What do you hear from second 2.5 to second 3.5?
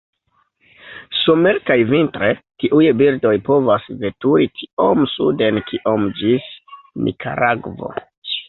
tiuj birdoj